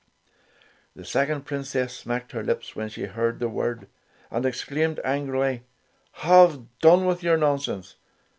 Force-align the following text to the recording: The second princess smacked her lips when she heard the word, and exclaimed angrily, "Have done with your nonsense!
The 0.95 1.05
second 1.05 1.45
princess 1.45 1.95
smacked 1.95 2.31
her 2.31 2.41
lips 2.41 2.75
when 2.75 2.89
she 2.89 3.03
heard 3.03 3.37
the 3.37 3.47
word, 3.47 3.87
and 4.31 4.47
exclaimed 4.47 4.99
angrily, 5.05 5.61
"Have 6.23 6.63
done 6.79 7.05
with 7.05 7.21
your 7.21 7.37
nonsense! 7.37 7.97